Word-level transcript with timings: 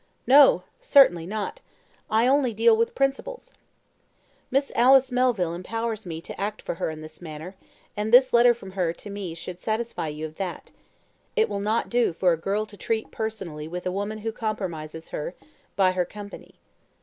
No; 0.25 0.63
certainly 0.79 1.27
not. 1.27 1.61
I 2.09 2.25
only 2.25 2.53
deal 2.55 2.75
with 2.75 2.95
principals." 2.95 3.53
"Miss 4.49 4.71
Alice 4.73 5.11
Melville 5.11 5.53
empowers 5.53 6.07
me 6.07 6.21
to 6.21 6.41
act 6.41 6.59
for 6.63 6.73
her 6.73 6.89
in 6.89 7.01
this 7.01 7.21
matter, 7.21 7.53
and 7.95 8.11
this 8.11 8.33
letter 8.33 8.55
from 8.55 8.71
her 8.71 8.93
to 8.93 9.09
me 9.11 9.35
should 9.35 9.59
satisfy 9.61 10.07
you 10.07 10.25
of 10.25 10.37
that. 10.37 10.71
It 11.35 11.49
will 11.49 11.59
not 11.59 11.87
do 11.87 12.13
for 12.13 12.33
a 12.33 12.35
girl 12.35 12.65
to 12.65 12.75
treat 12.77 13.11
personally 13.11 13.67
with 13.67 13.85
a 13.85 13.91
woman 13.91 14.17
who 14.25 14.31
compromises 14.31 15.09
her 15.09 15.35
by 15.75 15.91
her 15.91 16.05
company." 16.05 16.55